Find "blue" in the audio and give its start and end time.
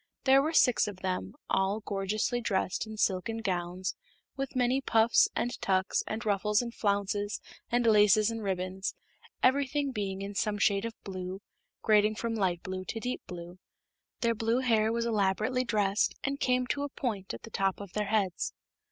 11.03-11.39, 12.63-12.83, 13.27-13.59, 14.33-14.61